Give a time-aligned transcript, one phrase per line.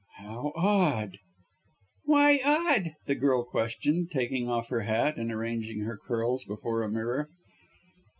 [0.17, 1.19] "How odd!"
[2.05, 6.89] "Why odd?" the girl questioned, taking off her hat and arranging her curls before a
[6.89, 7.29] mirror.